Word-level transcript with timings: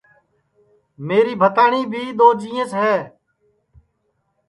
میری 1.07 1.33
بھتاٹؔی 1.41 1.81
بھی 1.91 2.03
دؔو 2.17 2.27
جینٚیس 2.39 2.71
ہے 2.81 2.95